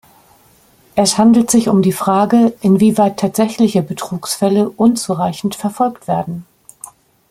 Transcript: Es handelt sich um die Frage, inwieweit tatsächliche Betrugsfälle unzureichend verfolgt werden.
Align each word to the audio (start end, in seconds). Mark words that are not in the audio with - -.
Es 0.95 1.19
handelt 1.19 1.51
sich 1.51 1.67
um 1.69 1.83
die 1.83 1.91
Frage, 1.91 2.55
inwieweit 2.61 3.17
tatsächliche 3.19 3.83
Betrugsfälle 3.83 4.67
unzureichend 4.67 5.53
verfolgt 5.53 6.07
werden. 6.07 6.47